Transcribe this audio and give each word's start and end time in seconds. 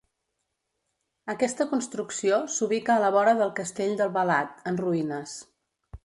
Aquesta 1.33 1.67
construcció 1.73 2.39
s'ubica 2.55 2.95
a 2.95 3.03
la 3.03 3.11
vora 3.17 3.35
del 3.41 3.51
Castell 3.59 3.93
d'Albalat, 3.99 4.65
en 4.71 4.81
ruïnes. 4.85 5.35